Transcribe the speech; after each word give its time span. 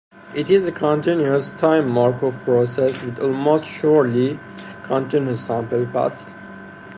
It 0.33 0.49
is 0.49 0.65
a 0.67 0.71
continuous-time 0.71 1.87
Markov 1.87 2.39
process 2.43 3.03
with 3.03 3.19
almost 3.19 3.65
surely 3.67 4.39
continuous 4.81 5.45
sample 5.45 5.85
paths. 5.85 6.33